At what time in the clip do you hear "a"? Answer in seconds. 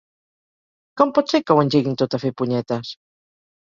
2.21-2.25